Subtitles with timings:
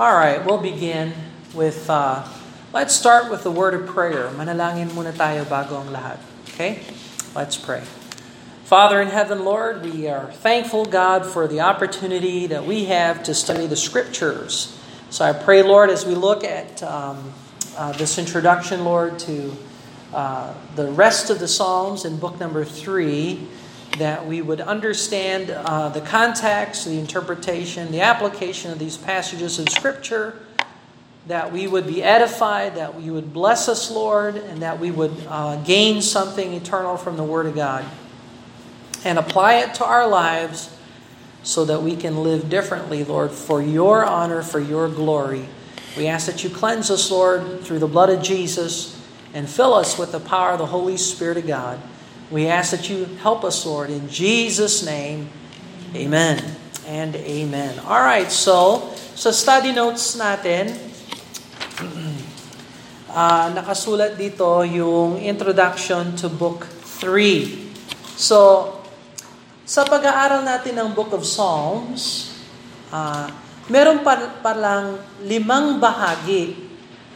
[0.00, 1.12] All right, we'll begin
[1.52, 2.26] with, uh,
[2.72, 4.30] let's start with the word of prayer.
[4.32, 6.16] Manalangin muna tayo bago ang lahat.
[6.48, 6.80] Okay?
[7.36, 7.84] Let's pray.
[8.64, 13.36] Father in heaven, Lord, we are thankful, God, for the opportunity that we have to
[13.36, 14.72] study the scriptures.
[15.12, 17.36] So I pray, Lord, as we look at um,
[17.76, 19.52] uh, this introduction, Lord, to
[20.16, 23.52] uh, the rest of the Psalms in book number three,
[23.98, 29.68] that we would understand uh, the context, the interpretation, the application of these passages of
[29.68, 30.38] Scripture,
[31.26, 35.14] that we would be edified, that we would bless us, Lord, and that we would
[35.28, 37.84] uh, gain something eternal from the Word of God
[39.04, 40.76] and apply it to our lives
[41.42, 45.46] so that we can live differently, Lord, for your honor, for your glory.
[45.96, 49.00] We ask that you cleanse us, Lord, through the blood of Jesus
[49.32, 51.80] and fill us with the power of the Holy Spirit of God.
[52.30, 55.26] We ask that you help us, Lord, in Jesus' name.
[55.98, 56.38] Amen
[56.86, 57.82] and amen.
[57.82, 60.70] All right, so sa study notes natin,
[63.10, 66.70] uh, nakasulat dito yung introduction to book
[67.02, 68.14] 3.
[68.14, 68.78] So,
[69.66, 72.30] sa pag-aaral natin ng Book of Psalms,
[72.94, 73.26] uh,
[73.66, 76.54] meron pa palang limang bahagi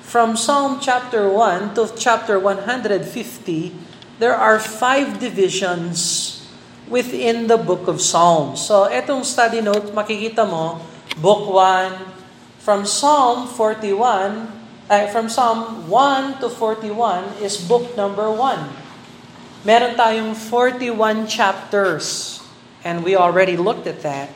[0.03, 6.41] from Psalm chapter 1 to chapter 150 there are five divisions
[6.87, 8.61] within the book of Psalms.
[8.63, 10.79] So, etong study note, makikita mo,
[11.19, 12.15] book 1,
[12.61, 14.49] from Psalm 41,
[14.89, 19.65] uh, from Psalm 1 to 41 is book number 1.
[19.65, 22.39] Meron tayong 41 chapters,
[22.85, 24.29] and we already looked at that.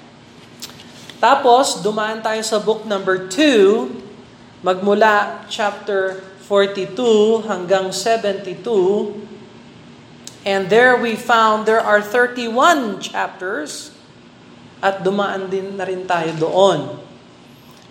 [1.21, 9.28] Tapos, dumaan tayo sa book number 2, magmula chapter 42 hanggang 72,
[10.49, 13.93] And there we found there are 31 chapters
[14.81, 16.97] at dumaan din na rin tayo doon.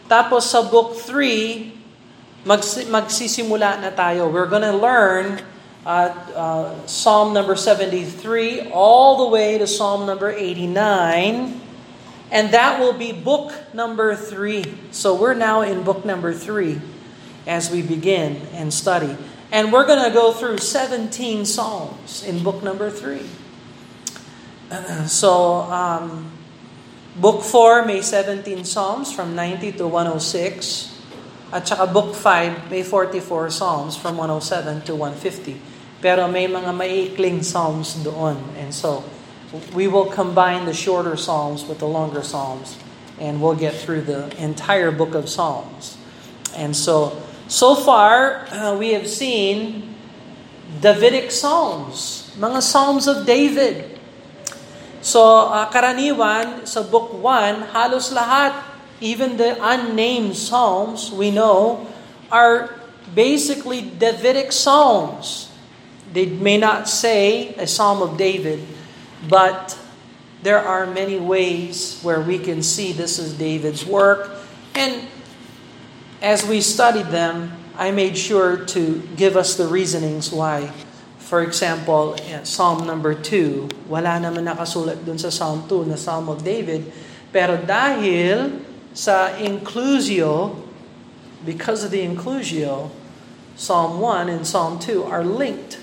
[0.10, 1.70] Tapos sa book 3,
[2.50, 4.34] mags- magsisimula na tayo.
[4.34, 5.38] We're gonna learn
[5.86, 11.62] uh, uh, Psalm number 73 all the way to Psalm number 89.
[12.34, 14.90] And that will be book number 3.
[14.90, 16.82] So we're now in book number 3
[17.46, 19.14] as we begin and study.
[19.52, 23.24] And we're going to go through 17 Psalms in book number 3.
[25.08, 26.30] so, um,
[27.16, 31.00] book 4 may 17 Psalms from 90 to 106.
[31.54, 35.62] At saka book 5 may 44 Psalms from 107 to 150.
[36.02, 38.36] Pero may mga maiikling Psalms doon.
[38.60, 39.08] And so,
[39.72, 42.76] we will combine the shorter Psalms with the longer Psalms.
[43.16, 45.96] And we'll get through the entire book of Psalms.
[46.52, 47.16] And so,
[47.48, 49.96] So far, uh, we have seen
[50.84, 53.88] Davidic Psalms, mga Psalms of David.
[55.00, 58.52] So, uh, karaniwan sa book 1, halos lahat,
[59.00, 61.88] even the unnamed Psalms, we know,
[62.28, 62.76] are
[63.16, 65.48] basically Davidic Psalms.
[66.12, 68.60] They may not say a Psalm of David,
[69.32, 69.80] but
[70.44, 74.36] there are many ways where we can see this is David's work.
[74.76, 75.08] And
[76.22, 80.74] as we studied them, I made sure to give us the reasonings why.
[81.20, 86.42] For example, Psalm number 2, wala naman nakasulat dun sa Psalm 2 na Psalm of
[86.42, 86.90] David.
[87.30, 88.64] Pero dahil
[88.98, 90.56] sa inclusio,
[91.46, 92.90] because of the inclusio,
[93.58, 95.78] Psalm 1 and Psalm 2 are linked.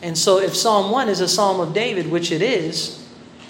[0.00, 3.05] And so if Psalm 1 is a Psalm of David, which it is,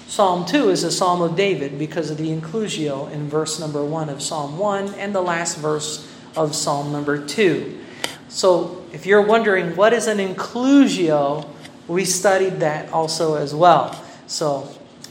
[0.08, 4.08] Psalm 2 is a Psalm of David because of the inclusio in verse number 1
[4.08, 7.80] of Psalm 1 and the last verse of Psalm number 2.
[8.28, 11.48] So, if you're wondering what is an inclusio,
[11.88, 14.00] we studied that also as well.
[14.28, 14.68] So,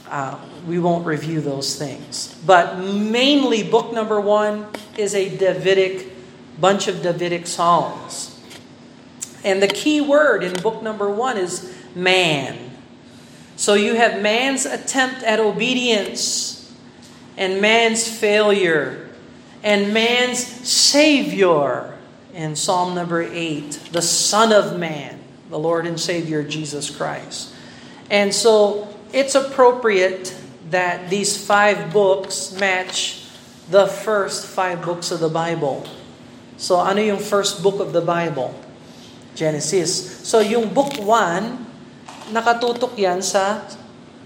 [0.08, 2.34] uh, we won't review those things.
[2.46, 6.10] But mainly, book number 1 is a Davidic,
[6.58, 8.40] bunch of Davidic Psalms.
[9.44, 12.65] And the key word in book number 1 is man.
[13.56, 16.72] So you have man's attempt at obedience
[17.36, 19.08] and man's failure
[19.62, 21.96] and man's savior
[22.34, 25.18] in Psalm number 8, the Son of Man,
[25.48, 27.54] the Lord and Savior Jesus Christ.
[28.10, 30.36] And so it's appropriate
[30.70, 33.24] that these five books match
[33.70, 35.86] the first five books of the Bible.
[36.58, 38.54] So ano yung first book of the Bible?
[39.34, 40.22] Genesis.
[40.26, 41.65] So yung book 1
[42.30, 43.62] nakatutok yan sa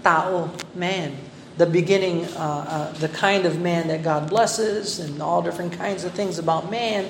[0.03, 1.17] tao, man.
[1.57, 6.03] The beginning, uh, uh, the kind of man that God blesses, and all different kinds
[6.03, 7.09] of things about man.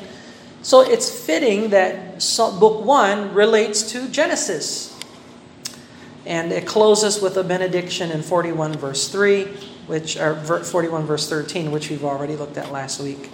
[0.61, 2.21] So it's fitting that
[2.59, 4.93] book one relates to Genesis.
[6.25, 9.45] And it closes with a benediction in 41 verse 3,
[9.87, 13.31] which or 41 verse 13, which we've already looked at last week.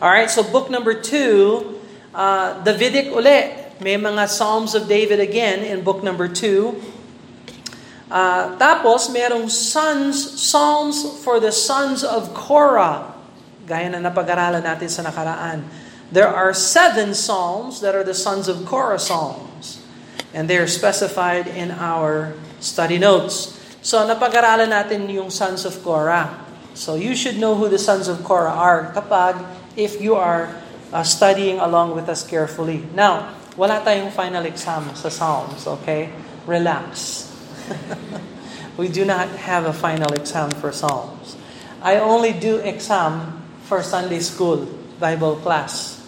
[0.00, 1.78] Alright, so book number two,
[2.14, 3.54] uh, Davidic uli.
[3.82, 6.80] May mga Psalms of David again in book number two.
[8.12, 13.08] Uh, tapos, merong sons, Psalms for the sons of Korah.
[13.64, 15.64] Gaya na napag-aralan natin sa nakaraan.
[16.12, 19.80] There are seven Psalms that are the sons of Korah Psalms.
[20.36, 23.56] And they are specified in our study notes.
[23.80, 26.36] So, napag-aralan natin yung sons of Korah.
[26.76, 29.40] So, you should know who the sons of Korah are kapag
[29.72, 30.52] if you are
[30.92, 32.84] uh, studying along with us carefully.
[32.92, 36.12] Now, wala tayong final exam sa Psalms, okay?
[36.44, 37.31] Relax.
[38.76, 41.36] we do not have a final exam for Psalms.
[41.82, 44.68] I only do exam for Sunday school,
[45.00, 45.98] Bible class.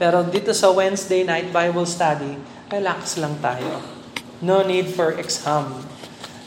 [0.00, 2.34] Pero dito sa Wednesday night Bible study,
[2.72, 3.84] relax lang tayo.
[4.40, 5.84] No need for exam.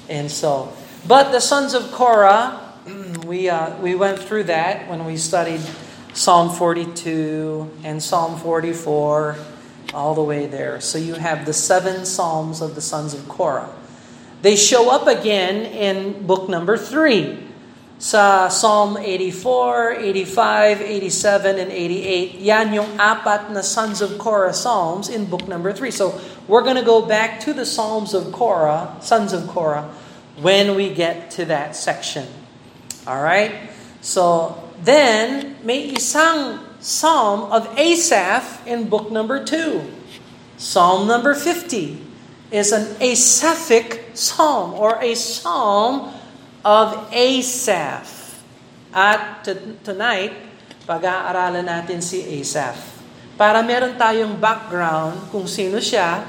[0.09, 0.73] And so,
[1.05, 2.59] but the sons of Korah,
[3.29, 5.61] we uh, we went through that when we studied
[6.13, 9.37] Psalm 42 and Psalm 44
[9.93, 10.81] all the way there.
[10.81, 13.69] So you have the seven psalms of the sons of Korah.
[14.43, 17.39] They show up again in book number 3.
[17.95, 25.07] Sa Psalm 84, 85, 87, and 88, yan yung apat na Sons of Korah Psalms
[25.07, 25.87] in book number 3.
[25.95, 26.19] So
[26.51, 29.87] we're going to go back to the Psalms of Korah, Sons of Korah,
[30.43, 32.27] when we get to that section.
[33.07, 33.71] All right?
[34.03, 40.59] So then, may isang Psalm of Asaph in book number 2.
[40.59, 42.11] Psalm number 50
[42.53, 46.13] is an Asaphic psalm or a psalm
[46.61, 48.37] of Asaph.
[48.93, 50.37] At t- tonight,
[50.85, 52.77] pag-aaralan natin si Asaph.
[53.33, 56.21] Para meron tayong background kung sino siya.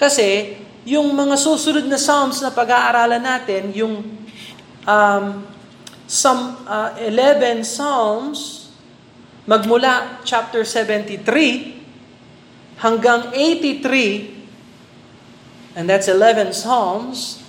[0.00, 0.56] Kasi
[0.88, 4.00] yung mga susunod na psalms na pag-aaralan natin, yung
[4.88, 5.24] um,
[6.08, 8.72] some, uh, 11 psalms,
[9.44, 14.39] magmula chapter 73 hanggang 83,
[15.80, 17.42] and that's 11 Psalms,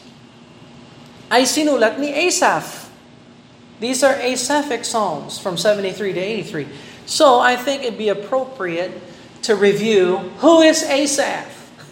[1.30, 2.88] ay sinulat ni Asaph.
[3.84, 6.68] These are Asaphic Psalms from 73 to 83.
[7.06, 8.96] So I think it'd be appropriate
[9.42, 11.52] to review who is Asaph?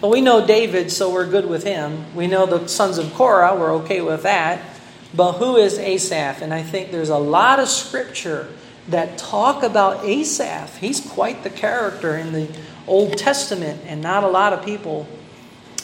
[0.00, 2.14] well, we know David, so we're good with him.
[2.14, 4.62] We know the sons of Korah, we're okay with that.
[5.12, 6.42] But who is Asaph?
[6.42, 8.46] And I think there's a lot of scripture
[8.86, 10.78] that talk about Asaph.
[10.78, 12.48] He's quite the character in the
[12.86, 15.08] Old Testament, and not a lot of people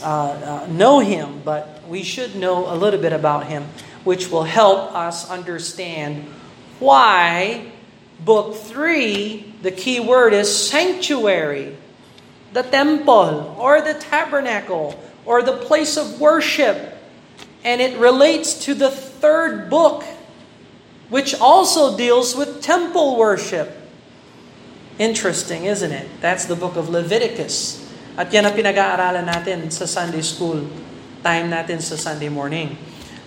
[0.03, 3.65] uh, uh, know him, but we should know a little bit about him,
[4.05, 6.25] which will help us understand
[6.79, 7.71] why
[8.25, 11.77] book 3, the key word is sanctuary,
[12.53, 16.97] the temple, or the tabernacle, or the place of worship.
[17.63, 20.05] And it relates to the third book,
[21.09, 23.77] which also deals with temple worship.
[24.99, 26.09] Interesting, isn't it?
[26.21, 27.80] That's the book of Leviticus.
[28.19, 30.67] At yan ang pinag-aaralan natin sa Sunday school
[31.23, 32.75] time natin sa Sunday morning.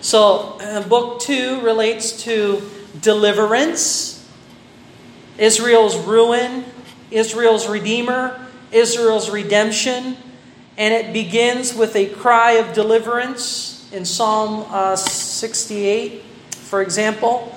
[0.04, 2.60] So, uh, book 2 relates to
[3.00, 4.20] deliverance,
[5.38, 6.66] Israel's ruin,
[7.10, 8.36] Israel's redeemer,
[8.74, 10.18] Israel's redemption,
[10.76, 16.20] and it begins with a cry of deliverance in Psalm uh, 68,
[16.50, 17.54] for example.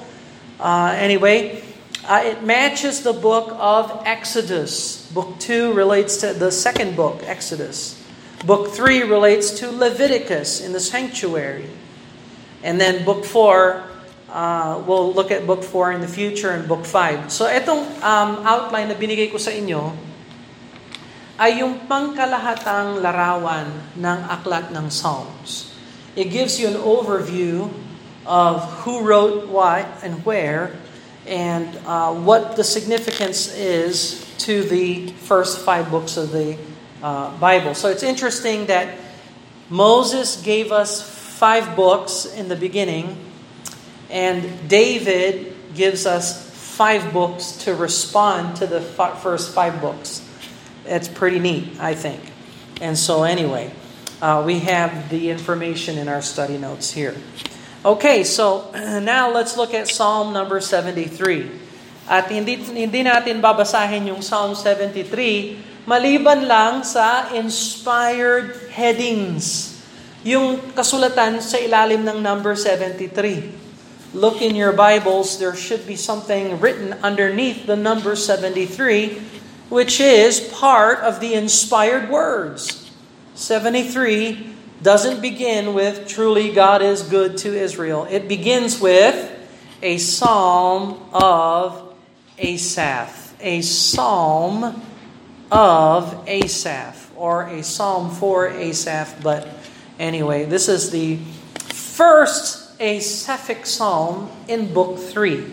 [0.60, 1.67] Uh, anyway,
[2.08, 5.06] uh, it matches the book of Exodus.
[5.12, 8.02] Book 2 relates to the second book, Exodus.
[8.46, 11.68] Book 3 relates to Leviticus in the sanctuary.
[12.64, 13.84] And then book 4,
[14.30, 17.32] uh, we'll look at book 4 in the future and book 5.
[17.32, 19.92] So itong um, outline na binigay ko sa inyo
[21.38, 25.70] ay yung pangkalahatang larawan ng aklat ng Psalms.
[26.18, 27.70] It gives you an overview
[28.26, 30.74] of who wrote what and where
[31.28, 36.58] and uh, what the significance is to the first five books of the
[37.04, 37.76] uh, Bible.
[37.76, 38.98] So it's interesting that
[39.70, 41.02] Moses gave us
[41.38, 43.18] five books in the beginning,
[44.10, 50.24] and David gives us five books to respond to the first five books.
[50.86, 52.22] It's pretty neat, I think.
[52.80, 53.72] And so, anyway,
[54.22, 57.16] uh, we have the information in our study notes here.
[57.88, 58.68] Okay, so
[59.00, 61.48] now let's look at Psalm number 73.
[62.04, 69.72] At hindi, hindi natin babasahin yung Psalm 73 maliban lang sa inspired headings.
[70.28, 73.56] Yung kasulatan sa ilalim ng number 73.
[74.12, 79.16] Look in your Bibles, there should be something written underneath the number 73,
[79.72, 82.92] which is part of the inspired words.
[83.40, 88.08] 73 doesn't begin with truly God is good to Israel.
[88.10, 89.34] It begins with
[89.82, 91.96] a psalm of
[92.38, 94.82] Asaph, a psalm
[95.52, 99.22] of Asaph, or a psalm for Asaph.
[99.24, 99.48] But
[99.98, 101.18] anyway, this is the
[101.74, 105.46] first Asaphic psalm in Book 3.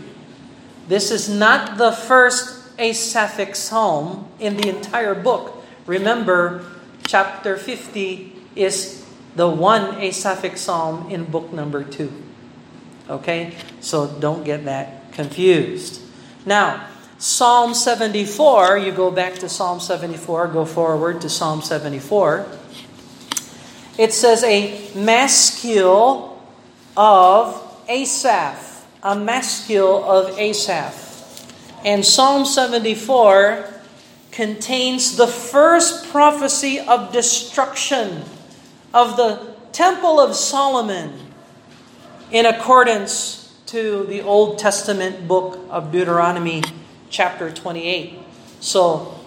[0.88, 5.64] This is not the first Asaphic psalm in the entire book.
[5.86, 6.66] Remember,
[7.06, 9.03] chapter 50 is
[9.36, 12.12] the one Asaphic psalm in book number 2.
[13.10, 13.54] Okay?
[13.80, 16.00] So don't get that confused.
[16.46, 16.88] Now,
[17.18, 22.46] Psalm 74, you go back to Psalm 74, go forward to Psalm 74.
[23.96, 26.42] It says a maskil
[26.96, 31.00] of Asaph, a maskil of Asaph.
[31.84, 33.72] And Psalm 74
[34.32, 38.24] contains the first prophecy of destruction
[38.94, 41.12] of the Temple of Solomon
[42.30, 46.62] in accordance to the Old Testament book of Deuteronomy
[47.10, 48.20] chapter 28.
[48.60, 49.18] So,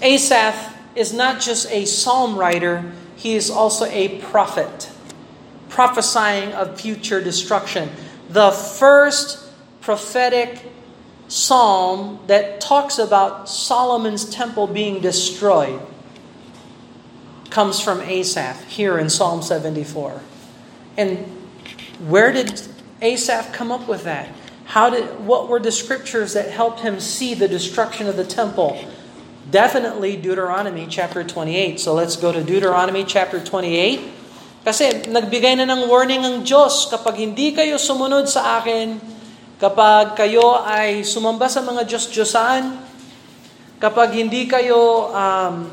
[0.00, 4.90] Asaph is not just a psalm writer, he is also a prophet,
[5.68, 7.90] prophesying of future destruction.
[8.30, 9.46] The first
[9.82, 10.64] prophetic
[11.28, 15.80] psalm that talks about Solomon's temple being destroyed
[17.50, 20.22] comes from Asaph here in Psalm 74.
[20.96, 21.26] And
[22.06, 22.62] where did
[23.02, 24.30] Asaph come up with that?
[24.70, 28.78] How did what were the scriptures that helped him see the destruction of the temple?
[29.50, 31.82] Definitely Deuteronomy chapter 28.
[31.82, 34.62] So let's go to Deuteronomy chapter 28.
[34.62, 39.00] Kasi nagbigay na ng warning ang Diyos kapag hindi kayo sumunod sa akin,
[39.58, 42.62] kapag kayo ay sumamba sa mga Diyos-Diyosan,
[43.80, 45.66] kapag hindi kayo um,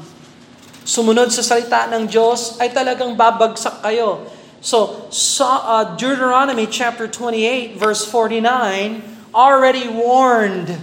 [0.87, 4.23] sumunod sa salita ng Diyos, ay talagang babagsak kayo.
[4.63, 5.11] So,
[5.43, 9.03] uh, Deuteronomy chapter 28, verse 49,
[9.35, 10.79] already warned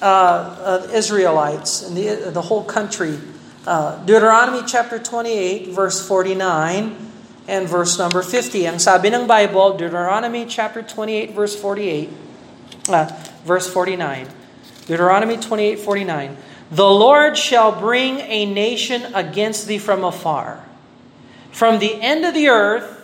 [0.00, 3.18] uh, uh, Israelites and the, the whole country.
[3.66, 6.96] Uh, Deuteronomy chapter 28, verse 49
[7.46, 8.66] and verse number 50.
[8.66, 12.10] Ang sabi ng Bible, Deuteronomy chapter 28, verse 48,
[12.88, 13.06] uh,
[13.44, 14.30] verse 49.
[14.86, 16.51] Deuteronomy 28, 49.
[16.72, 20.64] The Lord shall bring a nation against thee from afar
[21.52, 22.98] from the end of the earth,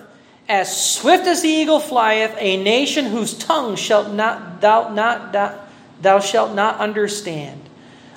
[0.49, 5.61] as swift as the eagle flieth, a nation whose tongue shalt not thou not thou,
[6.01, 7.61] thou shalt not understand.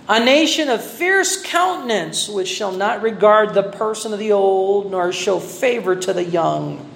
[0.08, 5.12] A nation of fierce countenance, which shall not regard the person of the old, nor
[5.12, 6.90] show favor to the young.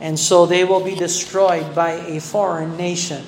[0.00, 3.24] And so they will be destroyed by a foreign nation.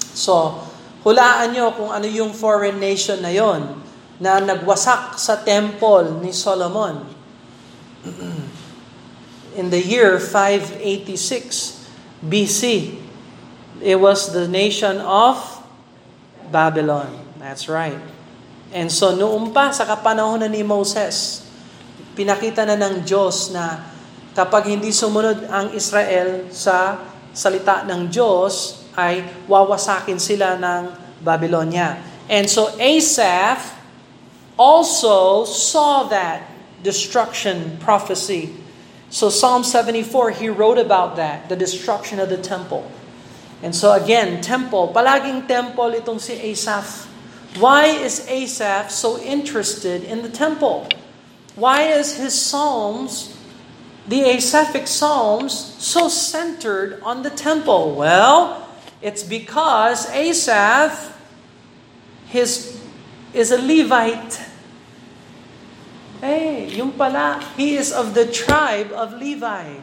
[0.00, 0.63] So,
[1.04, 3.78] hulaan nyo kung ano yung foreign nation na yon
[4.18, 7.04] na nagwasak sa temple ni Solomon.
[9.54, 11.86] in the year 586
[12.26, 12.62] BC,
[13.82, 15.38] it was the nation of
[16.50, 17.10] Babylon.
[17.38, 17.98] That's right.
[18.74, 21.46] And so noong pa sa kapanahon ni Moses,
[22.18, 23.94] pinakita na ng Diyos na
[24.34, 26.98] kapag hindi sumunod ang Israel sa
[27.30, 30.82] salita ng Diyos, ay wawasakin sila ng
[31.22, 31.98] Babylonia.
[32.30, 33.74] And so Asaph
[34.56, 36.48] also saw that
[36.82, 38.54] destruction prophecy.
[39.10, 42.90] So Psalm 74, he wrote about that, the destruction of the temple.
[43.62, 47.08] And so again, temple, palaging temple itong si Asaph.
[47.56, 50.90] Why is Asaph so interested in the temple?
[51.54, 53.30] Why is his psalms,
[54.10, 57.94] the Asaphic psalms, so centered on the temple?
[57.94, 58.66] Well,
[59.04, 61.12] it's because Asaph
[62.28, 62.80] his,
[63.34, 64.40] is a Levite.
[66.22, 69.76] Hey, yung pala, he is of the tribe of Levi.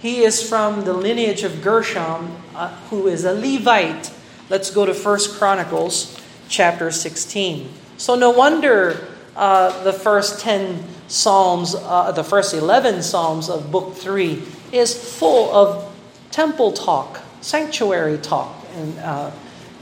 [0.00, 4.12] He is from the lineage of Gershom, uh, who is a Levite.
[4.48, 6.16] Let's go to First Chronicles
[6.48, 7.68] chapter 16.
[7.96, 13.94] So no wonder uh, the first 10 Psalms, uh, the first 11 Psalms of Book
[13.94, 15.92] 3 is full of
[16.30, 18.54] temple talk, sanctuary talk.
[18.76, 19.30] And, uh,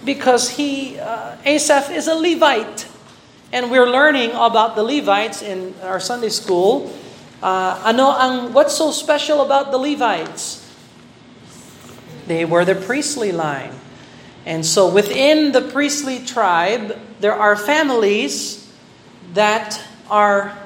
[0.05, 2.87] because he, uh, Asaph is a Levite.
[3.53, 6.93] And we're learning about the Levites in our Sunday school.
[7.43, 10.61] Uh, ano ang what's so special about the Levites?
[12.27, 13.73] They were the priestly line.
[14.47, 18.69] And so within the priestly tribe, there are families
[19.33, 19.81] that
[20.11, 20.57] are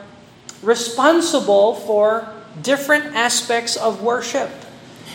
[0.63, 2.29] responsible for
[2.63, 4.51] different aspects of worship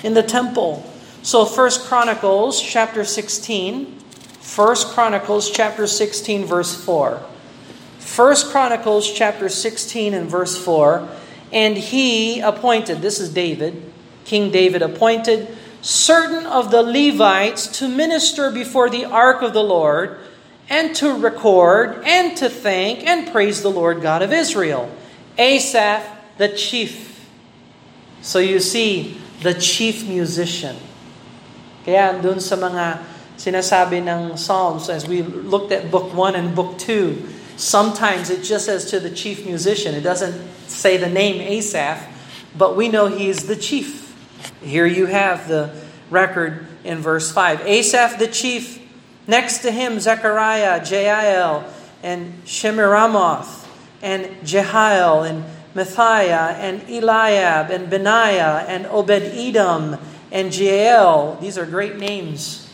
[0.04, 0.86] in the temple.
[1.24, 3.98] So First Chronicles chapter 16,
[4.42, 7.24] First Chronicles chapter 16 verse 4.
[7.98, 11.08] First Chronicles chapter 16 and verse 4,
[11.54, 13.90] and he appointed, this is David,
[14.26, 15.48] King David appointed
[15.82, 20.20] certain of the Levites to minister before the ark of the Lord,
[20.70, 24.94] and to record, and to thank, and praise the Lord God of Israel.
[25.38, 26.04] Asaph,
[26.38, 27.26] the chief.
[28.22, 30.76] So you see, the chief musician.
[31.84, 33.04] Kaya dun sa mga
[33.36, 38.66] sinasabi ng Psalms, as we looked at book 1 and book 2, sometimes it just
[38.66, 39.96] says to the chief musician.
[39.96, 42.08] It doesn't say the name Asaph,
[42.58, 44.16] but we know he is the chief.
[44.62, 45.76] Here you have the
[46.10, 47.68] record in verse 5.
[47.68, 48.80] Asaph the chief,
[49.28, 51.68] next to him Zechariah, Jael,
[52.02, 53.68] and Shemiramoth,
[54.02, 59.98] and Jehiel, and Matthiah, and Eliab, and Benaiah, and Obed-Edom,
[60.34, 61.38] and Jael.
[61.40, 62.68] These are great names.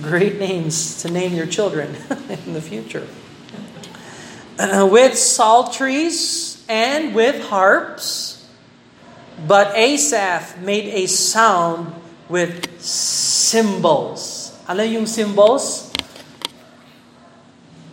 [0.00, 1.96] Great names to name your children
[2.46, 3.06] in the future.
[4.56, 8.46] Uh, with psalteries and with harps,
[9.48, 11.92] but Asaph made a sound
[12.28, 14.56] with cymbals.
[14.68, 15.90] Ano yung cymbals?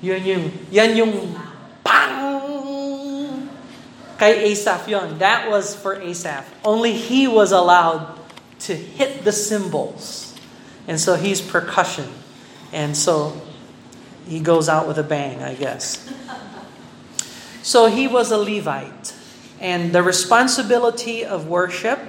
[0.05, 1.13] Yun yung, yan yung
[1.81, 3.49] pang!
[4.21, 5.17] Kay Asaph yon.
[5.17, 6.45] That was for Asaph.
[6.61, 8.17] Only he was allowed
[8.59, 10.35] to hit the cymbals.
[10.87, 12.07] And so he's percussion.
[12.71, 13.39] And so
[14.27, 16.11] he goes out with a bang, I guess.
[17.61, 19.13] So he was a Levite.
[19.59, 21.99] And the responsibility of worship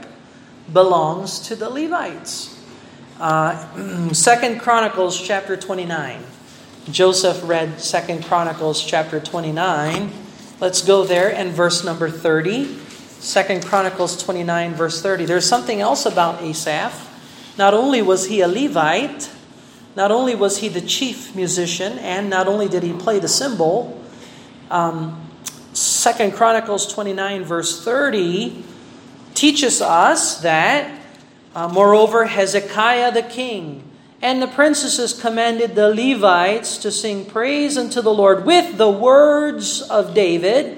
[0.72, 2.56] belongs to the Levites.
[3.18, 6.22] Uh, Second Chronicles chapter 29.
[6.90, 10.12] Joseph read Second Chronicles chapter 29.
[10.60, 12.78] Let's go there and verse number 30.
[13.20, 15.24] Second Chronicles 29 verse 30.
[15.24, 17.06] There's something else about Asaph.
[17.58, 19.30] Not only was he a Levite,
[19.96, 24.00] not only was he the chief musician, and not only did he play the cymbal,
[24.70, 25.28] um,
[25.72, 28.64] Second Chronicles 29 verse 30
[29.34, 31.00] teaches us that,
[31.54, 33.84] uh, moreover, Hezekiah the king
[34.20, 39.82] and the princesses commanded the Levites to sing praise unto the Lord with the words
[39.82, 40.77] of David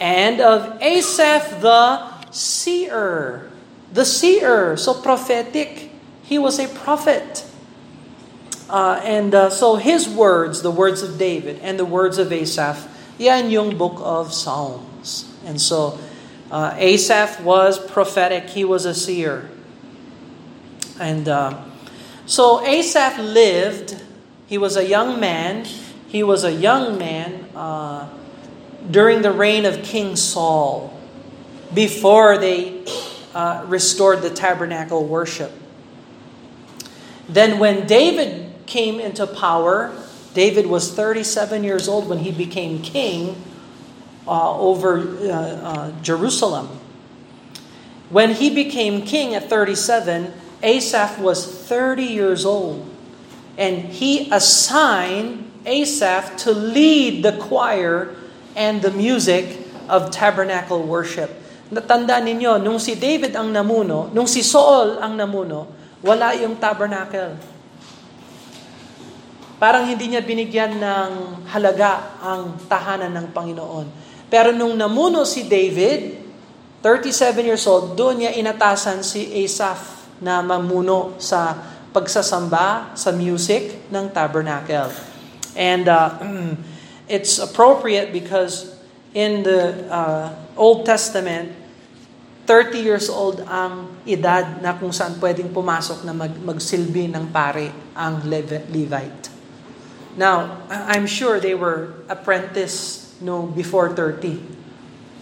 [0.00, 3.50] and of Asaph the seer.
[3.92, 5.90] The seer, so prophetic.
[6.22, 7.44] He was a prophet.
[8.68, 12.88] Uh, and uh, so his words, the words of David and the words of Asaph,
[13.16, 15.32] yan yung book of Psalms.
[15.46, 15.98] And so
[16.50, 18.50] uh, Asaph was prophetic.
[18.50, 19.48] He was a seer.
[20.98, 21.62] And uh,
[22.26, 24.02] so Asaph lived.
[24.46, 25.64] He was a young man.
[26.08, 28.08] He was a young man uh,
[28.90, 30.98] during the reign of King Saul,
[31.74, 32.84] before they
[33.34, 35.52] uh, restored the tabernacle worship.
[37.28, 39.92] Then, when David came into power,
[40.34, 43.42] David was 37 years old when he became king
[44.26, 46.68] uh, over uh, uh Jerusalem.
[48.10, 52.88] When he became king at 37, Asaph was 30 years old.
[53.58, 58.14] And he assigned Asaph to lead the choir
[58.56, 61.28] and the music of tabernacle worship.
[61.68, 65.68] Natanda ninyo, nung si David ang namuno, nung si Saul ang namuno,
[66.00, 67.36] wala yung tabernacle.
[69.56, 71.10] Parang hindi niya binigyan ng
[71.52, 73.86] halaga ang tahanan ng Panginoon.
[74.28, 76.22] Pero nung namuno si David,
[76.84, 81.56] 37 years old, doon niya inatasan si Asaph na mamuno sa
[81.90, 84.92] pagsasamba, sa music ng tabernacle.
[85.56, 86.20] And uh,
[87.08, 88.74] it's appropriate because
[89.14, 91.54] in the uh, Old Testament,
[92.46, 97.74] 30 years old ang edad na kung saan pwedeng pumasok na mag, magsilbi ng pare
[97.98, 99.34] ang Levite.
[100.16, 104.56] Now, I'm sure they were apprentice no before 30.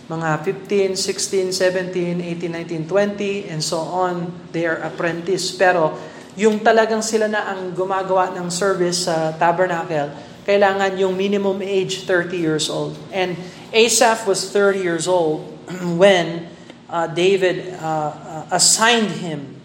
[0.04, 0.30] Mga
[0.68, 5.48] 15, 16, 17, 18, 19, 20, and so on, they are apprentice.
[5.56, 5.96] Pero
[6.36, 10.12] yung talagang sila na ang gumagawa ng service sa tabernacle,
[10.44, 12.96] kailangan yung minimum age 30 years old.
[13.12, 13.37] And
[13.72, 15.48] Asaph was 30 years old
[15.98, 16.48] when
[16.88, 19.61] uh, David uh, uh, assigned him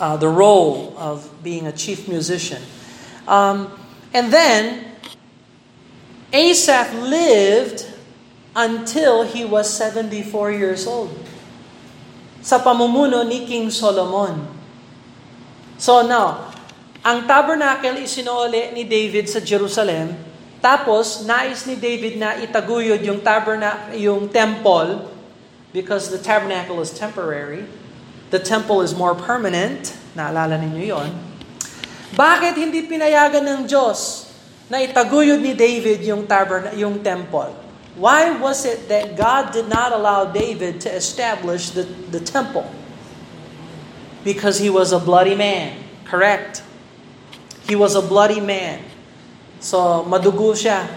[0.00, 2.62] uh, the role of being a chief musician.
[3.26, 3.70] Um,
[4.14, 4.86] and then
[6.32, 7.86] Asaph lived
[8.54, 11.12] until he was 74 years old.
[12.42, 14.46] Sa pamumuno ni King Solomon.
[15.78, 16.47] So now,
[17.08, 20.12] ang tabernacle isinuuli ni David sa Jerusalem,
[20.60, 25.08] tapos nais ni David na itaguyod yung tabernacle, yung temple
[25.72, 27.64] because the tabernacle is temporary.
[28.28, 29.96] The temple is more permanent.
[30.12, 31.10] Naalala ninyo yon.
[32.12, 34.28] Bakit hindi pinayagan ng Diyos
[34.68, 37.56] na itaguyod ni David yung tabernacle, yung temple?
[37.96, 42.68] Why was it that God did not allow David to establish the, the temple?
[44.28, 45.72] Because he was a bloody man.
[46.04, 46.67] Correct.
[47.68, 48.80] He was a bloody man.
[49.60, 50.88] So, madugo siya.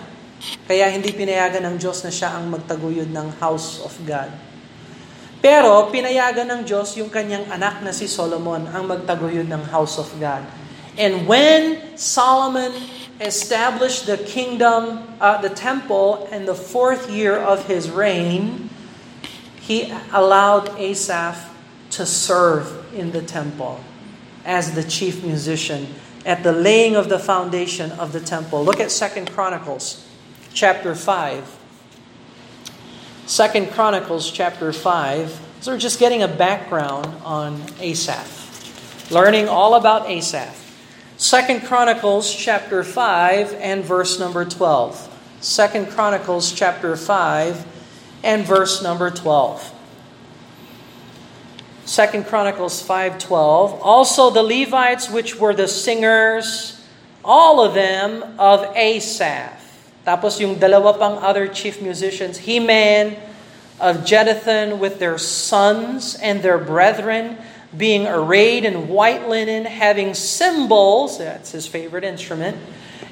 [0.64, 4.32] Kaya hindi pinayagan ng Diyos na siya ang magtaguyod ng house of God.
[5.44, 10.08] Pero pinayagan ng Diyos yung kanyang anak na si Solomon ang magtaguyod ng house of
[10.16, 10.48] God.
[10.96, 12.72] And when Solomon
[13.20, 18.72] established the kingdom, uh, the temple, in the fourth year of his reign,
[19.60, 21.52] he allowed Asaph
[22.00, 23.84] to serve in the temple
[24.48, 25.92] as the chief musician
[26.26, 28.64] at the laying of the foundation of the temple.
[28.64, 30.08] Look at Second Chronicles
[30.54, 31.58] chapter 5.
[33.26, 35.42] Second Chronicles chapter 5.
[35.62, 39.12] So we're just getting a background on Asaph.
[39.12, 40.58] Learning all about Asaph.
[41.18, 45.38] Second Chronicles chapter 5 and verse number 12.
[45.40, 47.66] Second Chronicles chapter 5
[48.24, 49.81] and verse number 12.
[51.92, 56.80] Second Chronicles 5:12 Also the Levites which were the singers
[57.20, 59.60] all of them of Asaph.
[60.08, 63.20] Tapos yung dalawa pang other chief musicians, Heman
[63.76, 67.36] of Jeduthun with their sons and their brethren,
[67.76, 72.56] being arrayed in white linen, having cymbals, that's his favorite instrument,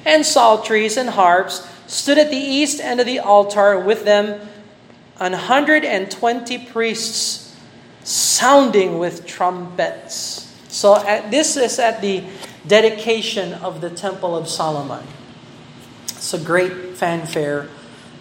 [0.08, 4.40] and psalteries and harps, stood at the east end of the altar with them.
[5.20, 7.49] An hundred and twenty priests
[8.04, 10.56] sounding with trumpets.
[10.68, 12.24] So at, this is at the
[12.66, 15.04] dedication of the Temple of Solomon.
[16.08, 17.68] It's a great fanfare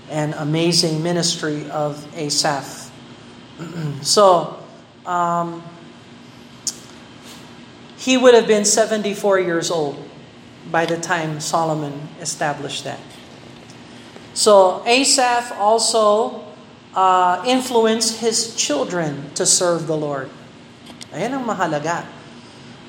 [0.09, 2.91] and amazing ministry of Asaph.
[4.01, 4.63] so,
[5.05, 5.63] um,
[7.97, 10.01] he would have been 74 years old
[10.71, 12.99] by the time Solomon established that.
[14.33, 16.45] So, Asaph also
[16.95, 20.29] uh, influenced his children to serve the Lord.
[21.13, 22.05] Ayan ang mahalaga.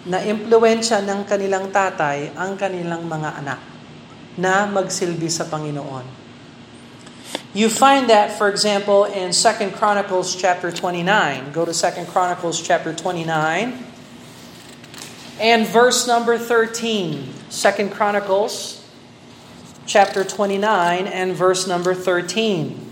[0.08, 3.60] Na impluensya ng kanilang tatay ang kanilang mga anak
[4.40, 6.20] na magsilbi sa Panginoon.
[7.52, 11.52] You find that, for example, in 2 Chronicles chapter 29.
[11.52, 13.74] Go to 2 Chronicles chapter 29
[15.40, 17.26] and verse number 13.
[17.50, 18.86] 2 Chronicles
[19.84, 22.89] chapter 29 and verse number 13.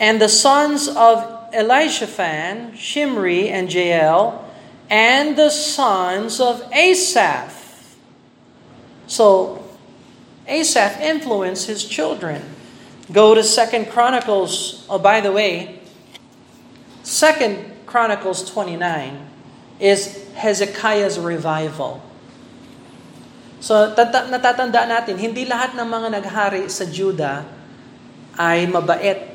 [0.00, 4.48] And the sons of Elishaphan, Shimri, and Jael,
[4.88, 7.60] and the sons of Asaph,
[9.06, 9.62] so
[10.48, 12.42] Asaph influenced his children.
[13.10, 14.86] Go to Second Chronicles.
[14.90, 15.78] Oh, by the way,
[17.02, 19.18] Second Chronicles 29
[19.78, 22.02] is Hezekiah's revival.
[23.58, 27.44] So, tata- natatandaan natin, hindi lahat ng mga naghari sa Juda
[28.38, 29.29] ay mabait.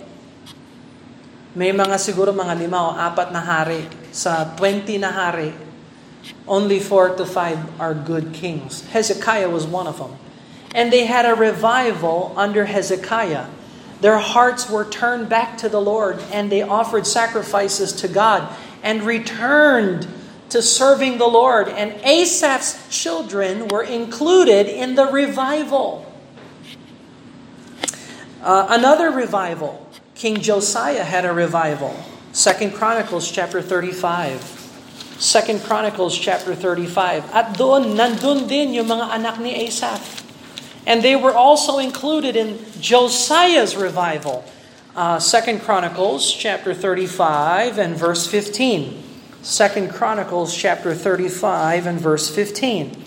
[1.56, 3.88] May mga siguro mga lima o apat na hari.
[4.12, 5.56] Sa 20 na hari,
[6.48, 8.86] Only four to five are good kings.
[8.89, 10.15] Hezekiah was one of them.
[10.74, 13.48] And they had a revival under Hezekiah.
[14.02, 19.04] Their hearts were turned back to the Lord and they offered sacrifices to God and
[19.04, 20.08] returned
[20.50, 21.70] to serving the Lord.
[21.70, 26.06] And Asaph's children were included in the revival.
[28.44, 29.85] Uh, another revival,
[30.15, 31.93] King Josiah had a revival.
[32.32, 34.39] Second Chronicles chapter 35.
[35.19, 37.28] Second Chronicles chapter 35.
[37.36, 40.23] At doon, nandun din yung mga anak ni Asaph.
[40.88, 44.47] And they were also included in Josiah's revival.
[44.95, 49.04] Uh, Second Chronicles chapter 35 and verse 15.
[49.43, 53.04] Second Chronicles chapter 35 and verse 15.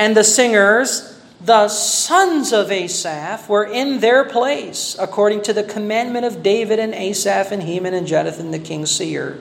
[0.00, 1.07] And the singers,
[1.40, 6.94] the sons of Asaph, were in their place, according to the commandment of David and
[6.94, 9.38] Asaph and Heman and Jeduthun the king's seer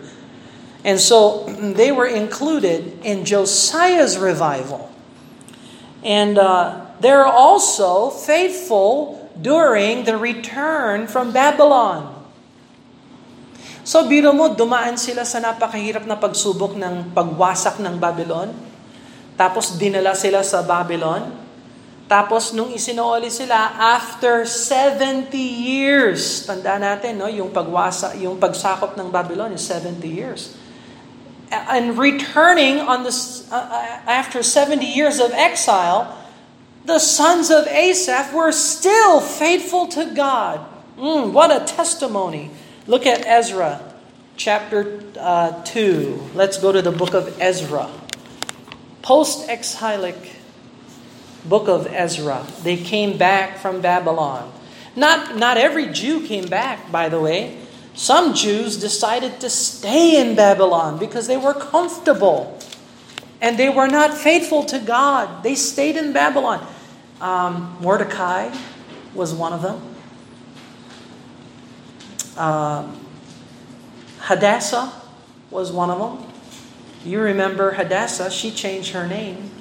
[0.88, 1.44] and so
[1.76, 4.88] they were included in Josiah's revival.
[6.02, 12.16] And uh, they're also faithful during the return from Babylon.
[13.84, 18.52] So biro mo, dumaan sila sa napakahirap na pagsubok ng pagwasak ng Babylon.
[19.40, 21.47] Tapos dinala sila sa Babylon.
[22.08, 29.12] Tapos nung isinuoli sila, after 70 years, tanda natin, no, yung pagwasa, yung pagsakop ng
[29.12, 30.56] Babylon is 70 years
[31.52, 36.18] and returning on this uh, uh after 70 years of exile,
[36.86, 40.66] the sons of Asaph were still faithful to God.
[40.98, 42.52] Mm, what a testimony.
[42.88, 43.82] Look at Ezra
[44.36, 46.32] chapter uh, 2.
[46.34, 47.90] Let's go to the book of Ezra.
[49.02, 50.16] Post exilic
[51.48, 52.46] book of Ezra.
[52.64, 54.52] They came back from Babylon.
[54.96, 57.58] Not, not every Jew came back, by the way.
[57.94, 62.60] Some Jews decided to stay in Babylon because they were comfortable
[63.42, 65.44] and they were not faithful to God.
[65.44, 66.66] They stayed in Babylon.
[67.22, 68.56] Um, Mordecai
[69.14, 69.96] was one of them.
[72.36, 72.92] Uh,
[74.20, 74.94] Hadassah
[75.50, 76.32] was one of them.
[77.04, 79.52] You remember Hadassah, she changed her name.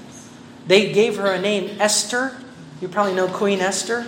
[0.67, 2.37] They gave her a name, Esther.
[2.81, 4.07] You probably know Queen Esther.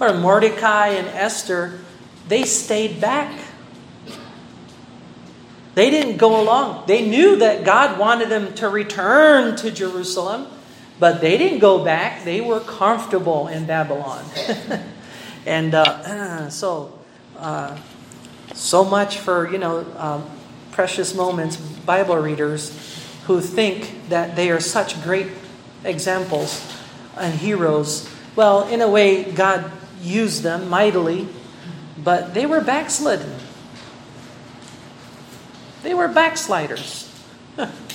[0.00, 1.78] Or Mordecai and Esther,
[2.26, 3.40] they stayed back.
[5.74, 6.84] They didn't go along.
[6.86, 10.48] They knew that God wanted them to return to Jerusalem,
[10.98, 12.24] but they didn't go back.
[12.24, 14.24] They were comfortable in Babylon.
[15.46, 16.98] and uh, so,
[17.38, 17.78] uh,
[18.54, 20.28] so much for, you know, um,
[20.72, 22.70] precious moments, Bible readers
[23.26, 25.28] who think that they are such great
[25.84, 26.66] examples
[27.16, 28.08] and heroes.
[28.36, 29.70] Well, in a way, God
[30.02, 31.28] used them mightily,
[32.02, 33.34] but they were backslidden.
[35.82, 37.08] They were backsliders.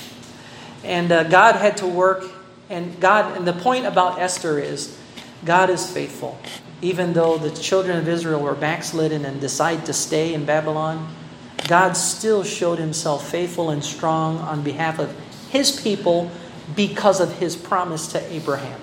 [0.84, 2.24] and uh, God had to work,
[2.70, 4.96] and God, and the point about Esther is
[5.44, 6.38] God is faithful.
[6.80, 11.08] Even though the children of Israel were backslidden and decided to stay in Babylon,
[11.66, 15.14] God still showed himself faithful and strong on behalf of
[15.50, 16.30] his people
[16.74, 18.80] because of his promise to Abraham.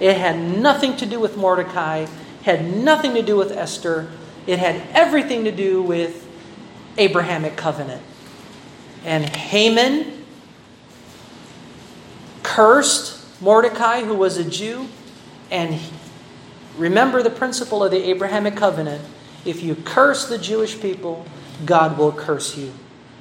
[0.00, 2.06] It had nothing to do with Mordecai,
[2.42, 4.08] had nothing to do with Esther.
[4.46, 6.26] It had everything to do with
[6.96, 8.02] Abrahamic covenant.
[9.04, 10.24] And Haman
[12.42, 14.88] cursed Mordecai, who was a Jew,
[15.50, 15.80] and
[16.76, 19.02] remember the principle of the Abrahamic covenant.
[19.44, 21.24] If you curse the Jewish people,
[21.64, 22.72] God will curse you.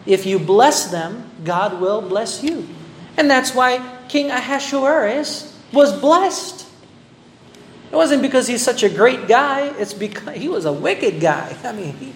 [0.06, 2.68] If you bless them, God will bless you.
[3.18, 6.68] And that's why King Ahasuerus was blessed.
[7.92, 11.56] It wasn't because he's such a great guy, it's because he was a wicked guy.
[11.64, 12.14] I mean, he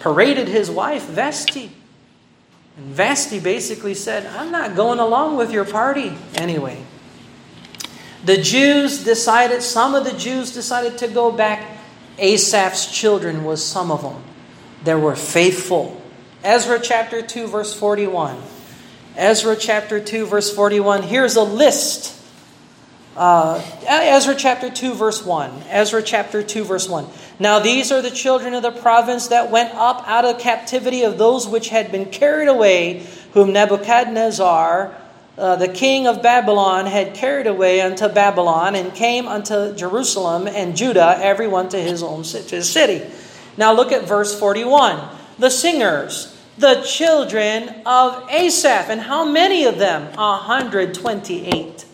[0.00, 1.70] paraded his wife, Vashti.
[2.76, 6.82] And Vashti basically said, I'm not going along with your party anyway.
[8.24, 11.78] The Jews decided, some of the Jews decided to go back.
[12.18, 14.22] Asaph's children was some of them.
[14.84, 16.00] They were faithful.
[16.42, 18.40] Ezra chapter 2, verse 41.
[19.16, 21.04] Ezra chapter 2, verse 41.
[21.04, 22.20] Here's a list.
[23.16, 25.62] Uh, Ezra chapter 2, verse 1.
[25.68, 27.06] Ezra chapter 2, verse 1.
[27.38, 31.16] Now these are the children of the province that went up out of captivity of
[31.16, 34.96] those which had been carried away, whom Nebuchadnezzar,
[35.38, 40.76] uh, the king of Babylon, had carried away unto Babylon, and came unto Jerusalem and
[40.76, 43.02] Judah, everyone to his own city.
[43.56, 45.00] Now look at verse 41.
[45.38, 48.90] The singers, the children of Asaph.
[48.90, 50.12] And how many of them?
[50.16, 51.84] 128.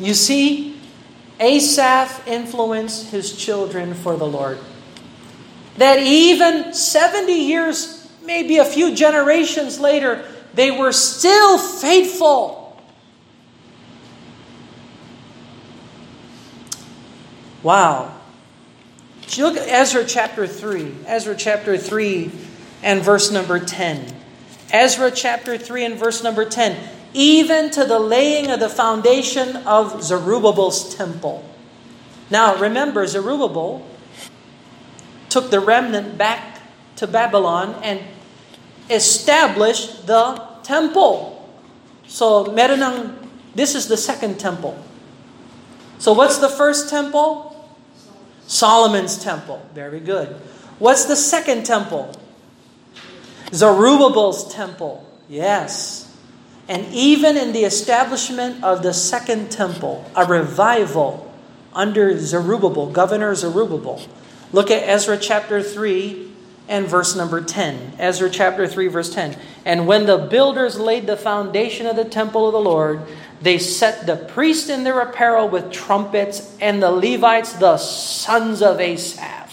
[0.00, 0.76] You see,
[1.40, 4.58] Asaph influenced his children for the Lord.
[5.76, 12.80] That even 70 years, maybe a few generations later, they were still faithful.
[17.62, 18.14] Wow.
[19.36, 20.94] Look at Ezra chapter 3.
[21.06, 22.30] Ezra chapter 3
[22.82, 24.14] and verse number 10.
[24.70, 26.76] Ezra chapter 3 and verse number 10
[27.14, 31.44] even to the laying of the foundation of Zerubbabel's temple.
[32.30, 33.86] Now, remember, Zerubbabel
[35.28, 36.60] took the remnant back
[36.96, 38.00] to Babylon and
[38.90, 41.34] established the temple.
[42.06, 44.78] So, meron this is the second temple.
[45.98, 47.54] So, what's the first temple?
[48.46, 49.66] Solomon's temple.
[49.74, 50.28] Very good.
[50.78, 52.14] What's the second temple?
[53.52, 55.04] Zerubbabel's temple.
[55.28, 56.04] Yes.
[56.68, 61.32] And even in the establishment of the second temple, a revival
[61.72, 64.02] under Zerubbabel, Governor Zerubbabel.
[64.52, 66.28] Look at Ezra chapter 3
[66.68, 67.94] and verse number 10.
[67.98, 69.36] Ezra chapter 3, verse 10.
[69.64, 73.00] And when the builders laid the foundation of the temple of the Lord,
[73.40, 78.80] they set the priests in their apparel with trumpets, and the Levites, the sons of
[78.80, 79.47] Asaph,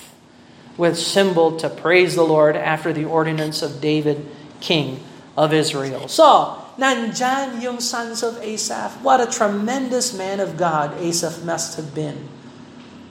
[0.77, 4.25] with cymbal to praise the Lord after the ordinance of David,
[4.59, 4.99] king
[5.37, 6.07] of Israel.
[6.07, 9.01] So, nandyan yung sons of Asaph.
[9.01, 12.27] What a tremendous man of God Asaph must have been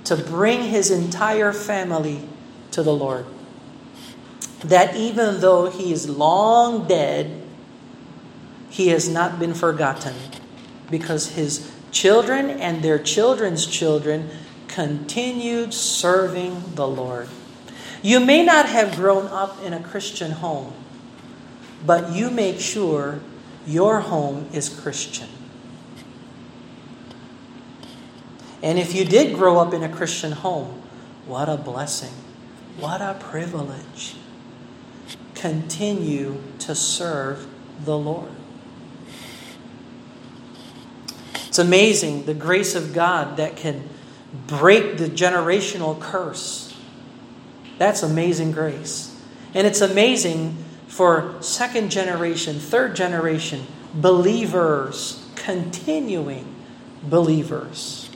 [0.05, 2.29] to bring his entire family
[2.71, 3.27] to the Lord.
[4.61, 7.43] That even though he is long dead,
[8.69, 10.15] he has not been forgotten
[10.91, 14.29] because his children and their children's children
[14.69, 17.29] continued serving the Lord.
[18.05, 20.75] You may not have grown up in a Christian home,
[21.87, 23.21] but you make sure
[23.67, 25.31] your home is Christian.
[28.63, 30.83] And if you did grow up in a Christian home,
[31.27, 32.13] what a blessing.
[32.79, 34.17] What a privilege.
[35.35, 37.47] continue to serve
[37.85, 38.31] the Lord.
[41.49, 43.89] It's amazing the grace of God that can
[44.47, 46.64] break the generational curse.
[47.79, 49.15] That's amazing grace.
[49.55, 50.57] And it's amazing
[50.87, 56.55] for second generation, third generation believers, continuing
[57.03, 58.11] believers.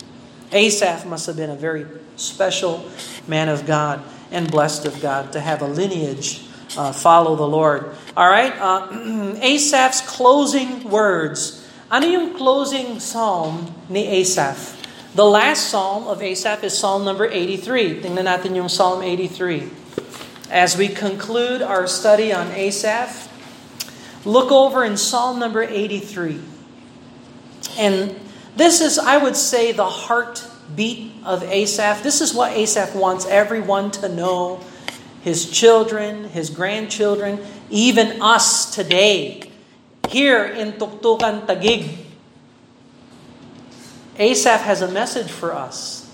[0.51, 2.85] Asaph must have been a very special
[3.27, 6.42] man of God and blessed of God to have a lineage
[6.77, 7.97] uh, follow the Lord.
[8.16, 8.88] All right, uh,
[9.40, 11.66] Asaph's closing words.
[11.90, 14.78] Ano yung closing psalm ni Asaph?
[15.19, 18.07] The last psalm of Asaph is Psalm number 83.
[18.07, 19.67] Tingnan natin yung Psalm 83.
[20.47, 23.27] As we conclude our study on Asaph,
[24.23, 26.39] look over in Psalm number 83.
[27.83, 28.15] And
[28.55, 32.07] this is, I would say, the heartbeat of Asaph.
[32.07, 34.63] This is what Asaph wants everyone to know
[35.27, 37.43] his children, his grandchildren,
[37.75, 39.51] even us today,
[40.15, 42.08] here in Tuktukan Taguig.
[44.19, 46.11] Asaph has a message for us.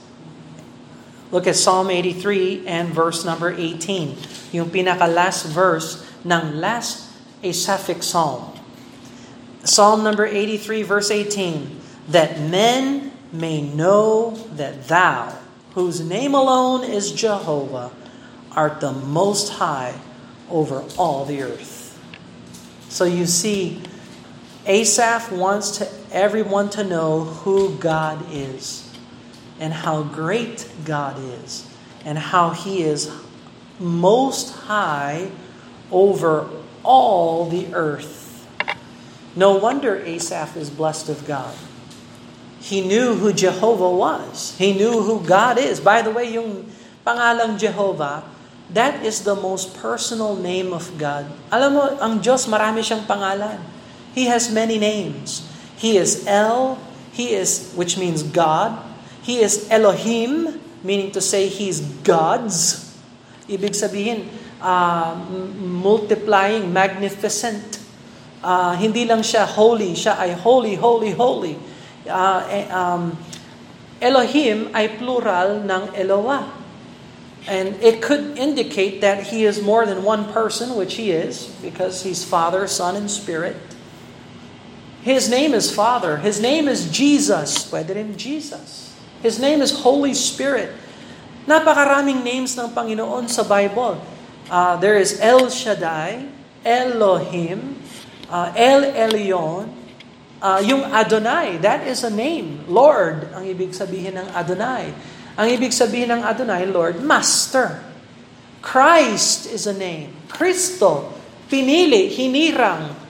[1.33, 4.17] Look at Psalm 83 and verse number 18.
[4.53, 7.11] Yung pinaka-last verse ng last
[7.43, 8.53] Asaphic Psalm.
[9.65, 11.81] Psalm number 83, verse 18.
[12.09, 15.37] That men may know that thou,
[15.73, 17.91] whose name alone is Jehovah,
[18.53, 19.97] art the most high
[20.51, 21.99] over all the earth.
[22.89, 23.83] So you see,
[24.67, 28.89] Asaph wants to everyone to know who God is
[29.61, 31.69] and how great God is
[32.05, 33.13] and how he is
[33.79, 35.29] most high
[35.93, 36.49] over
[36.83, 38.49] all the earth.
[39.37, 41.53] No wonder Asaph is blessed of God.
[42.61, 44.57] He knew who Jehovah was.
[44.57, 45.81] He knew who God is.
[45.81, 46.73] By the way, yung
[47.05, 48.25] pangalang Jehovah,
[48.73, 51.29] that is the most personal name of God.
[51.53, 53.74] Alam mo, ang Diyos marami siyang pangalan.
[54.15, 55.43] He has many names.
[55.77, 56.79] He is El,
[57.13, 58.79] He is, which means God.
[59.23, 62.83] He is Elohim, meaning to say He's God's.
[63.49, 64.27] Ibig sabihin,
[64.63, 65.15] uh,
[65.61, 67.83] multiplying, magnificent.
[68.43, 71.57] Uh, hindi lang siya holy, siya ay holy, holy, holy.
[72.09, 73.19] Uh, um,
[74.01, 76.51] Elohim ay plural ng Eloah.
[77.45, 82.03] And it could indicate that he is more than one person, which he is, because
[82.03, 83.74] he's Father, Son, and Spirit.
[85.05, 86.17] His name is Father.
[86.17, 87.69] His name is Jesus.
[87.69, 88.89] Pwede rin Jesus.
[89.21, 90.73] His name is Holy Spirit.
[91.45, 94.01] Napakaraming names ng Panginoon sa Bible.
[94.49, 96.25] Uh, there is El Shaddai,
[96.65, 97.85] Elohim,
[98.33, 99.69] uh, El Elyon,
[100.41, 102.65] uh, yung Adonai, that is a name.
[102.65, 104.89] Lord, ang ibig sabihin ng Adonai.
[105.37, 107.85] Ang ibig sabihin ng Adonai, Lord, Master.
[108.65, 110.17] Christ is a name.
[110.33, 111.13] Kristo,
[111.53, 113.04] pinili, hinirang,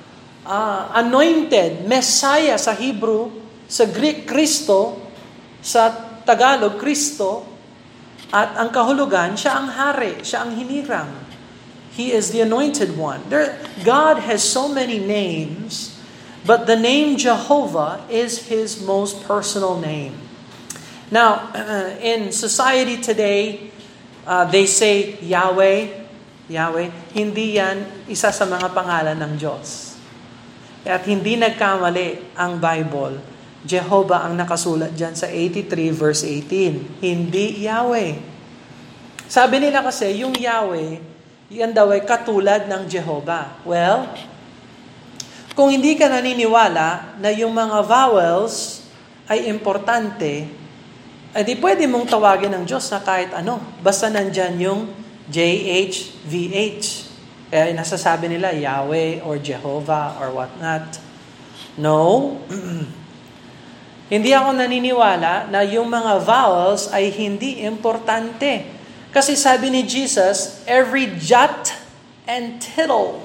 [0.47, 3.33] uh, anointed, Messiah sa Hebrew,
[3.69, 5.01] sa Greek, Kristo,
[5.65, 5.91] sa
[6.25, 7.45] Tagalog, Kristo,
[8.35, 11.11] at ang kahulugan, siya ang hari, siya ang hinirang.
[11.95, 13.23] He is the anointed one.
[13.31, 13.55] There,
[13.87, 15.95] God has so many names,
[16.43, 20.19] but the name Jehovah is His most personal name.
[21.15, 23.71] Now, uh, in society today,
[24.27, 26.05] uh, they say Yahweh,
[26.51, 26.89] Yahweh.
[27.15, 29.84] Hindi yan isa sa mga pangalan ng Diyos.
[30.85, 33.20] At hindi nagkamali ang Bible.
[33.64, 37.01] Jehovah ang nakasulat dyan sa 83 verse 18.
[37.01, 38.12] Hindi Yahweh.
[39.25, 41.01] Sabi nila kasi, yung Yahweh,
[41.49, 43.57] yan daw ay katulad ng Jehovah.
[43.64, 44.05] Well,
[45.57, 48.85] kung hindi ka naniniwala na yung mga vowels
[49.31, 50.51] ay importante,
[51.35, 53.59] ay di pwede mong tawagin ng Diyos na kahit ano.
[53.81, 54.81] Basta nandyan yung
[55.31, 57.04] JHVH.
[57.55, 60.99] Kaya nasasabi nila Yahweh or Jehovah or what not.
[61.79, 62.35] No.
[64.14, 68.67] hindi ako naniniwala na yung mga vowels ay hindi importante.
[69.14, 71.71] Kasi sabi ni Jesus, every jot
[72.27, 73.23] and tittle.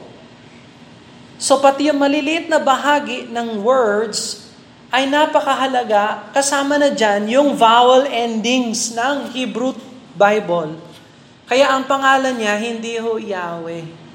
[1.41, 4.45] So pati yung maliliit na bahagi ng words
[4.93, 6.29] ay napakahalaga.
[6.37, 9.73] Kasama na dyan yung vowel endings ng Hebrew
[10.13, 10.77] Bible.
[11.49, 14.08] Kaya ang pangalan niya, hindi ho Yahweh.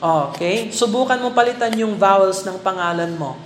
[0.00, 0.72] Okay?
[0.72, 3.36] Subukan mo palitan yung vowels ng pangalan mo.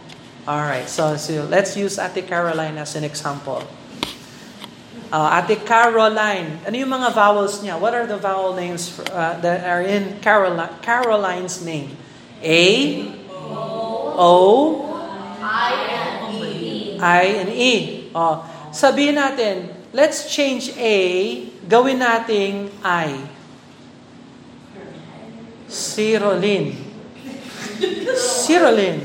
[0.47, 3.65] Alright, so, so let's use Ate Caroline as an example.
[5.11, 7.75] Uh, Ate Caroline, ano yung mga vowels niya?
[7.81, 11.97] What are the vowel names for, uh, that are in Caroline, Caroline's name?
[12.45, 13.09] A,
[14.15, 14.85] O,
[15.41, 16.99] I, and E.
[17.01, 17.73] I and E.
[18.15, 20.97] Oh, sabihin natin, let's change A,
[21.67, 23.34] gawin nating I.
[25.95, 26.75] Sirolin.
[28.19, 28.99] Sirolin.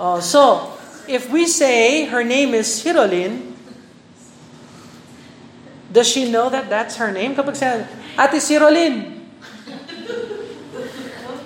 [0.00, 0.72] Oh, so,
[1.04, 3.52] if we say her name is Sirolin,
[5.92, 7.36] does she know that that's her name?
[7.36, 7.84] Kapag siya,
[8.16, 9.14] Ate Sirolin,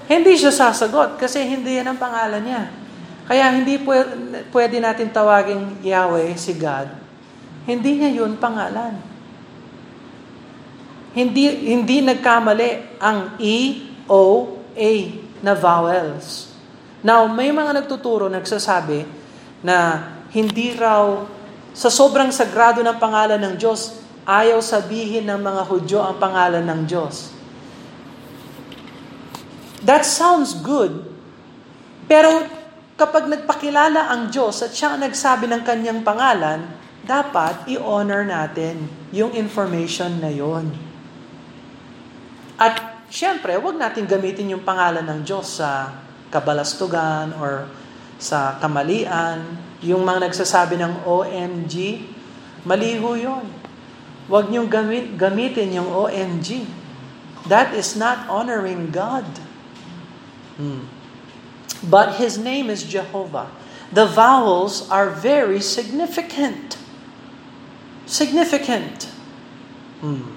[0.09, 2.73] hindi siya sasagot kasi hindi yan ang pangalan niya.
[3.29, 3.77] Kaya hindi
[4.49, 6.89] pwede natin tawagin Yahweh, si God.
[7.69, 8.97] Hindi niya yun pangalan.
[11.13, 14.93] Hindi, hindi nagkamali ang E, O, A
[15.43, 16.55] na vowels.
[17.03, 19.07] Now, may mga nagtuturo, nagsasabi
[19.63, 21.27] na hindi raw,
[21.75, 26.81] sa sobrang sagrado ng pangalan ng Diyos, ayaw sabihin ng mga Hudyo ang pangalan ng
[26.91, 27.31] Diyos.
[29.87, 31.07] That sounds good.
[32.11, 32.51] Pero
[32.99, 36.67] kapag nagpakilala ang Diyos at siya ang nagsabi ng kanyang pangalan,
[37.07, 40.75] dapat i-honor natin yung information na yon.
[42.59, 45.93] At syempre, wag natin gamitin yung pangalan ng Diyos sa
[46.29, 47.69] kabalastugan or
[48.21, 49.45] sa kamalian.
[49.85, 52.05] Yung mga nagsasabi ng OMG,
[52.69, 53.47] maliho yon.
[54.29, 56.69] Huwag niyong gamit, gamitin yung OMG.
[57.49, 59.25] That is not honoring God.
[60.61, 60.85] Hmm.
[61.81, 63.49] But his name is Jehovah.
[63.89, 66.77] The vowels are very significant.
[68.05, 69.09] Significant.
[70.05, 70.37] Hmm.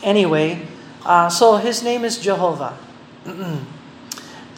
[0.00, 0.64] Anyway,
[1.06, 2.74] uh, so his name is Jehovah.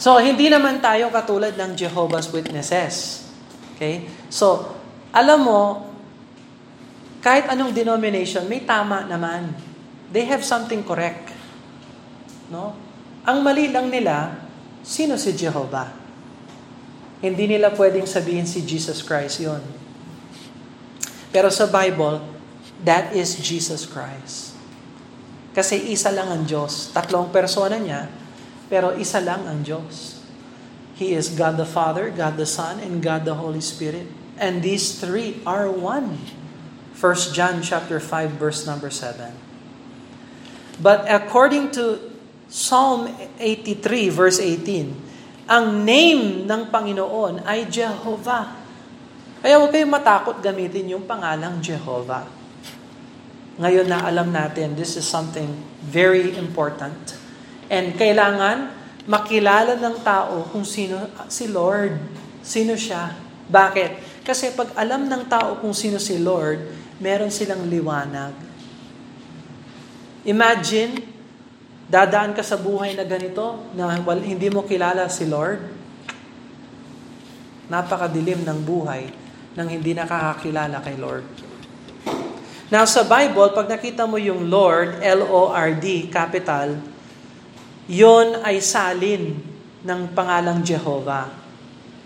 [0.02, 3.26] so hindi naman tayo katulad ng Jehovah's Witnesses.
[3.76, 4.08] Okay?
[4.32, 4.72] So,
[5.12, 5.60] alam mo,
[7.20, 9.52] kahit anong denomination, may tama naman.
[10.08, 11.36] They have something correct.
[12.48, 12.72] No?
[13.26, 14.38] Ang mali lang nila,
[14.80, 15.92] sino si Jehovah?
[17.20, 19.60] Hindi nila pwedeng sabihin si Jesus Christ yon.
[21.34, 22.24] Pero sa Bible,
[22.80, 24.55] that is Jesus Christ.
[25.56, 26.92] Kasi isa lang ang Diyos.
[26.92, 28.12] Tatlong persona niya,
[28.68, 30.20] pero isa lang ang Diyos.
[31.00, 34.04] He is God the Father, God the Son, and God the Holy Spirit.
[34.36, 36.20] And these three are one.
[36.92, 39.32] 1 John chapter 5 verse number 7.
[40.76, 42.00] But according to
[42.52, 43.08] Psalm
[43.40, 48.60] 83 verse 18, ang name ng Panginoon ay Jehovah.
[49.40, 52.28] Kaya huwag kayong matakot gamitin yung pangalang Jehovah.
[53.56, 55.48] Ngayon na alam natin, this is something
[55.80, 57.16] very important.
[57.72, 58.72] And kailangan
[59.08, 61.96] makilala ng tao kung sino si Lord.
[62.44, 63.16] Sino siya?
[63.48, 64.22] Bakit?
[64.26, 66.62] Kasi pag alam ng tao kung sino si Lord,
[67.00, 68.34] meron silang liwanag.
[70.26, 71.16] Imagine,
[71.86, 75.62] Dadaan ka sa buhay na ganito na hindi mo kilala si Lord.
[77.70, 79.06] Napakadilim ng buhay
[79.54, 81.45] nang hindi nakakakilala kay Lord.
[82.66, 86.82] Now sa Bible, pag nakita mo yung Lord, L-O-R-D, capital,
[87.86, 89.38] yon ay salin
[89.86, 91.30] ng pangalang Jehovah.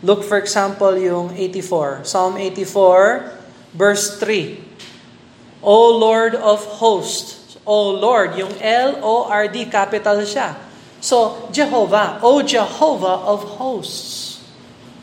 [0.05, 5.65] Look for example yung 84, Psalm 84, verse 3.
[5.65, 10.57] O Lord of hosts, O Lord, yung L-O-R-D, capital siya.
[11.01, 14.45] So, Jehovah, O Jehovah of hosts.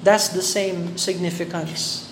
[0.06, 2.06] That's the same significance.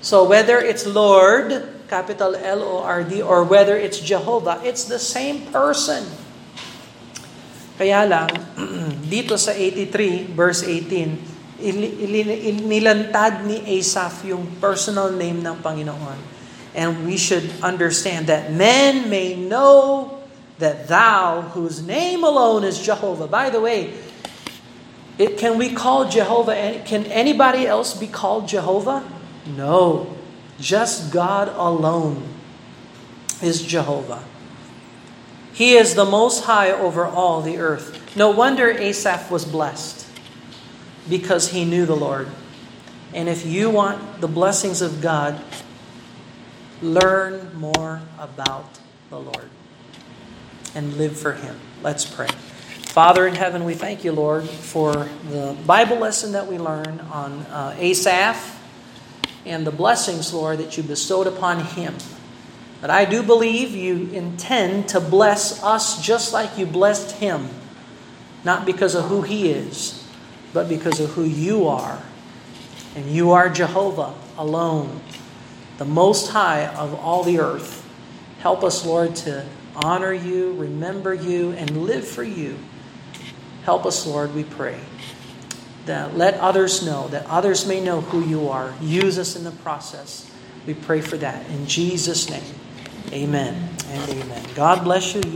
[0.00, 6.02] So, whether it's Lord, capital L-O-R-D, or whether it's Jehovah, it's the same person.
[7.78, 8.34] Kaya lang,
[9.14, 11.62] dito sa 83, verse 18,
[12.66, 16.18] nilantad ni Asaph yung personal name ng Panginoon.
[16.74, 20.18] And we should understand that men may know
[20.58, 23.30] that thou, whose name alone is Jehovah.
[23.30, 23.94] By the way,
[25.14, 29.06] it, can we call Jehovah, can anybody else be called Jehovah?
[29.46, 30.10] No.
[30.60, 32.28] Just God alone
[33.42, 34.24] is Jehovah.
[35.52, 38.16] He is the most high over all the earth.
[38.16, 40.06] No wonder Asaph was blessed
[41.08, 42.28] because he knew the Lord.
[43.12, 45.40] And if you want the blessings of God,
[46.82, 48.78] learn more about
[49.10, 49.48] the Lord
[50.74, 51.58] and live for Him.
[51.82, 52.26] Let's pray.
[52.26, 54.92] Father in heaven, we thank you, Lord, for
[55.30, 58.53] the Bible lesson that we learned on uh, Asaph
[59.46, 61.94] and the blessings, Lord, that you bestowed upon him.
[62.80, 67.48] But I do believe you intend to bless us just like you blessed him,
[68.44, 70.06] not because of who he is,
[70.52, 72.02] but because of who you are.
[72.94, 75.00] And you are Jehovah alone
[75.78, 77.84] the Most High of all the earth.
[78.38, 82.56] Help us, Lord, to honor you, remember you, and live for you.
[83.64, 84.78] Help us, Lord, we pray.
[85.86, 88.72] That let others know, that others may know who you are.
[88.80, 90.30] Use us in the process.
[90.66, 91.46] We pray for that.
[91.50, 92.54] In Jesus' name,
[93.12, 94.46] amen and amen.
[94.54, 95.20] God bless you.